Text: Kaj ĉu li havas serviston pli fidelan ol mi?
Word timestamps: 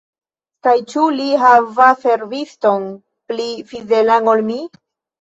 Kaj 0.67 0.71
ĉu 0.93 1.03
li 1.17 1.27
havas 1.43 2.03
serviston 2.07 2.91
pli 3.31 3.49
fidelan 3.71 4.37
ol 4.37 4.47
mi? 4.53 4.63